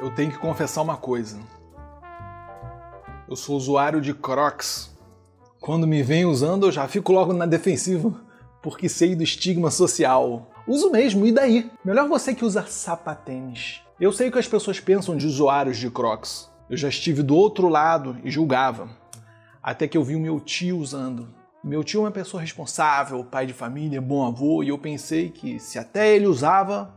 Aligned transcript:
Eu 0.00 0.12
tenho 0.12 0.30
que 0.30 0.38
confessar 0.38 0.82
uma 0.82 0.96
coisa. 0.96 1.40
Eu 3.28 3.34
sou 3.34 3.56
usuário 3.56 4.00
de 4.00 4.14
Crocs. 4.14 4.96
Quando 5.60 5.88
me 5.88 6.04
vem 6.04 6.24
usando, 6.24 6.66
eu 6.66 6.72
já 6.72 6.86
fico 6.86 7.12
logo 7.12 7.32
na 7.32 7.46
defensiva, 7.46 8.14
porque 8.62 8.88
sei 8.88 9.16
do 9.16 9.24
estigma 9.24 9.72
social. 9.72 10.52
Uso 10.68 10.92
mesmo, 10.92 11.26
e 11.26 11.32
daí? 11.32 11.68
Melhor 11.84 12.08
você 12.08 12.32
que 12.32 12.44
usa 12.44 12.64
sapatênis. 12.64 13.82
Eu 14.00 14.12
sei 14.12 14.28
o 14.28 14.32
que 14.32 14.38
as 14.38 14.46
pessoas 14.46 14.78
pensam 14.78 15.16
de 15.16 15.26
usuários 15.26 15.76
de 15.76 15.90
Crocs. 15.90 16.48
Eu 16.70 16.76
já 16.76 16.88
estive 16.88 17.20
do 17.20 17.34
outro 17.34 17.68
lado 17.68 18.16
e 18.22 18.30
julgava. 18.30 18.88
Até 19.60 19.88
que 19.88 19.98
eu 19.98 20.04
vi 20.04 20.14
o 20.14 20.20
meu 20.20 20.38
tio 20.38 20.78
usando. 20.78 21.28
Meu 21.64 21.82
tio 21.82 22.02
é 22.02 22.04
uma 22.04 22.12
pessoa 22.12 22.40
responsável, 22.40 23.24
pai 23.24 23.46
de 23.46 23.52
família, 23.52 24.00
bom 24.00 24.24
avô, 24.24 24.62
e 24.62 24.68
eu 24.68 24.78
pensei 24.78 25.28
que 25.28 25.58
se 25.58 25.76
até 25.76 26.14
ele 26.14 26.28
usava, 26.28 26.94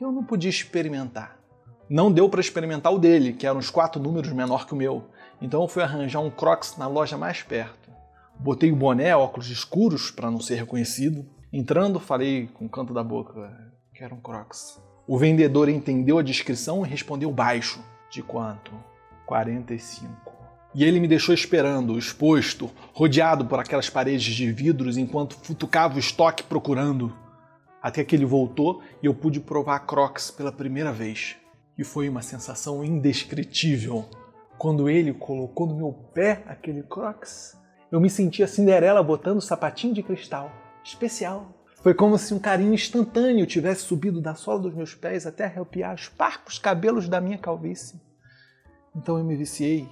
eu 0.00 0.10
não 0.10 0.24
podia 0.24 0.50
experimentar? 0.50 1.39
Não 1.90 2.12
deu 2.12 2.28
para 2.28 2.40
experimentar 2.40 2.94
o 2.94 3.00
dele, 3.00 3.32
que 3.32 3.44
era 3.44 3.58
uns 3.58 3.68
quatro 3.68 4.00
números 4.00 4.30
menor 4.32 4.64
que 4.64 4.72
o 4.72 4.76
meu. 4.76 5.06
Então 5.42 5.60
eu 5.60 5.66
fui 5.66 5.82
arranjar 5.82 6.20
um 6.20 6.30
Crocs 6.30 6.76
na 6.76 6.86
loja 6.86 7.18
mais 7.18 7.42
perto. 7.42 7.90
Botei 8.38 8.70
o 8.70 8.76
boné, 8.76 9.16
óculos 9.16 9.50
escuros 9.50 10.08
para 10.08 10.30
não 10.30 10.38
ser 10.38 10.54
reconhecido. 10.54 11.26
Entrando, 11.52 11.98
falei 11.98 12.46
com 12.54 12.66
o 12.66 12.68
canto 12.68 12.94
da 12.94 13.02
boca 13.02 13.72
que 13.92 14.04
era 14.04 14.14
um 14.14 14.20
Crocs. 14.20 14.80
O 15.04 15.18
vendedor 15.18 15.68
entendeu 15.68 16.16
a 16.20 16.22
descrição 16.22 16.86
e 16.86 16.88
respondeu 16.88 17.32
baixo. 17.32 17.82
De 18.08 18.22
quanto? 18.22 18.70
45. 19.26 20.32
E 20.72 20.84
ele 20.84 21.00
me 21.00 21.08
deixou 21.08 21.34
esperando, 21.34 21.98
exposto, 21.98 22.70
rodeado 22.92 23.46
por 23.46 23.58
aquelas 23.58 23.90
paredes 23.90 24.32
de 24.32 24.52
vidros 24.52 24.96
enquanto 24.96 25.34
futucava 25.42 25.96
o 25.96 25.98
estoque 25.98 26.44
procurando. 26.44 27.12
Até 27.82 28.04
que 28.04 28.14
ele 28.14 28.24
voltou 28.24 28.80
e 29.02 29.06
eu 29.06 29.14
pude 29.14 29.40
provar 29.40 29.80
Crocs 29.80 30.30
pela 30.30 30.52
primeira 30.52 30.92
vez 30.92 31.36
e 31.80 31.84
foi 31.84 32.10
uma 32.10 32.20
sensação 32.20 32.84
indescritível. 32.84 34.04
Quando 34.58 34.90
ele 34.90 35.14
colocou 35.14 35.66
no 35.66 35.74
meu 35.74 35.92
pé 36.12 36.44
aquele 36.46 36.82
Crocs, 36.82 37.56
eu 37.90 37.98
me 37.98 38.10
sentia 38.10 38.46
Cinderela 38.46 39.02
botando 39.02 39.40
sapatinho 39.40 39.94
de 39.94 40.02
cristal. 40.02 40.52
Especial. 40.84 41.54
Foi 41.82 41.94
como 41.94 42.18
se 42.18 42.34
um 42.34 42.38
carinho 42.38 42.74
instantâneo 42.74 43.46
tivesse 43.46 43.84
subido 43.84 44.20
da 44.20 44.34
sola 44.34 44.58
dos 44.58 44.74
meus 44.74 44.94
pés 44.94 45.26
até 45.26 45.46
arrepiar 45.46 45.94
os 45.94 46.06
parcos 46.06 46.58
cabelos 46.58 47.08
da 47.08 47.18
minha 47.18 47.38
calvície. 47.38 47.98
Então 48.94 49.16
eu 49.16 49.24
me 49.24 49.34
viciei. 49.34 49.88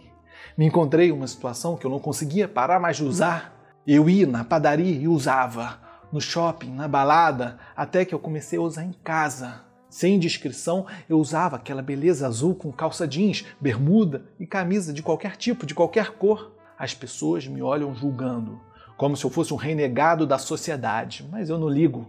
Me 0.58 0.66
encontrei 0.66 1.10
uma 1.10 1.26
situação 1.26 1.74
que 1.74 1.86
eu 1.86 1.90
não 1.90 1.98
conseguia 1.98 2.46
parar 2.46 2.78
mais 2.78 2.98
de 2.98 3.04
usar. 3.04 3.80
Eu 3.86 4.10
ia 4.10 4.26
na 4.26 4.44
padaria 4.44 4.94
e 4.94 5.08
usava, 5.08 5.80
no 6.12 6.20
shopping, 6.20 6.70
na 6.70 6.86
balada, 6.86 7.58
até 7.74 8.04
que 8.04 8.14
eu 8.14 8.18
comecei 8.18 8.58
a 8.58 8.62
usar 8.62 8.84
em 8.84 8.92
casa. 8.92 9.67
Sem 9.88 10.18
descrição, 10.18 10.86
eu 11.08 11.18
usava 11.18 11.56
aquela 11.56 11.80
beleza 11.80 12.26
azul 12.26 12.54
com 12.54 12.70
calça 12.70 13.08
jeans, 13.08 13.44
bermuda 13.60 14.22
e 14.38 14.46
camisa 14.46 14.92
de 14.92 15.02
qualquer 15.02 15.36
tipo, 15.36 15.64
de 15.64 15.74
qualquer 15.74 16.10
cor. 16.12 16.52
As 16.78 16.94
pessoas 16.94 17.46
me 17.46 17.62
olham 17.62 17.94
julgando, 17.94 18.60
como 18.96 19.16
se 19.16 19.24
eu 19.24 19.30
fosse 19.30 19.52
um 19.52 19.56
renegado 19.56 20.26
da 20.26 20.38
sociedade, 20.38 21.26
mas 21.30 21.48
eu 21.48 21.58
não 21.58 21.68
ligo. 21.68 22.06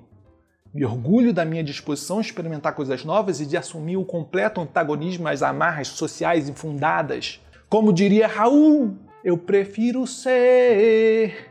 Me 0.74 0.86
orgulho 0.86 1.34
da 1.34 1.46
minha 1.46 1.64
disposição 1.64 2.20
a 2.20 2.22
experimentar 2.22 2.76
coisas 2.76 3.04
novas 3.04 3.40
e 3.40 3.46
de 3.46 3.58
assumir 3.58 3.98
o 3.98 4.06
completo 4.06 4.62
antagonismo 4.62 5.28
às 5.28 5.42
amarras 5.42 5.88
sociais 5.88 6.48
infundadas. 6.48 7.40
Como 7.68 7.94
diria 7.94 8.28
Raul, 8.28 8.96
eu 9.24 9.38
prefiro 9.38 10.06
ser 10.06 11.50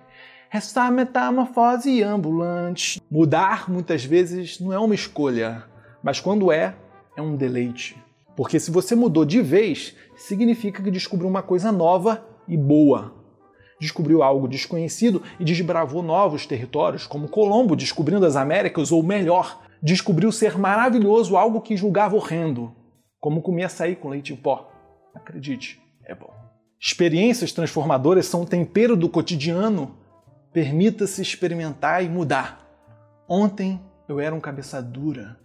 essa 0.51 0.91
metamorfose 0.91 2.03
ambulante. 2.03 3.01
Mudar 3.11 3.69
muitas 3.69 4.05
vezes 4.05 4.61
não 4.61 4.73
é 4.73 4.79
uma 4.79 4.95
escolha, 4.95 5.65
mas 6.03 6.21
quando 6.21 6.53
é, 6.53 6.75
é 7.17 7.23
um 7.23 7.37
deleite. 7.37 7.97
Porque 8.37 8.61
se 8.61 8.71
você 8.71 8.95
mudou 8.95 9.25
de 9.25 9.43
vez, 9.43 9.97
significa 10.17 10.83
que 10.83 10.91
descobriu 10.91 11.29
uma 11.29 11.43
coisa 11.43 11.73
nova 11.73 12.25
e 12.47 12.57
boa. 12.57 13.15
Descobriu 13.81 14.23
algo 14.23 14.49
desconhecido 14.49 15.23
e 15.39 15.45
desbravou 15.45 16.03
novos 16.03 16.47
territórios, 16.47 17.07
como 17.07 17.29
Colombo 17.29 17.77
descobrindo 17.77 18.27
as 18.27 18.37
Américas, 18.37 18.93
ou 18.93 19.03
melhor, 19.03 19.61
descobriu 19.83 20.33
ser 20.33 20.59
maravilhoso 20.59 21.37
algo 21.37 21.61
que 21.61 21.77
julgava 21.77 22.17
horrendo, 22.17 22.73
como 23.21 23.43
comer 23.43 23.65
açaí 23.65 23.95
com 23.95 24.09
leite 24.09 24.33
em 24.33 24.37
pó. 24.37 24.71
Acredite, 25.15 25.81
é 26.05 26.15
bom. 26.15 26.33
Experiências 26.81 27.53
transformadoras 27.53 28.27
são 28.27 28.43
um 28.43 28.47
tempero 28.47 28.97
do 28.97 29.09
cotidiano. 29.09 29.97
Permita-se 30.53 31.21
experimentar 31.21 32.05
e 32.05 32.09
mudar. 32.09 32.65
Ontem 33.29 33.81
eu 34.09 34.21
era 34.21 34.35
um 34.35 34.41
cabeça 34.41 34.81
dura. 34.81 35.37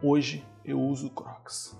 Hoje 0.00 0.46
eu 0.64 0.80
uso 0.80 1.10
Crocs. 1.10 1.76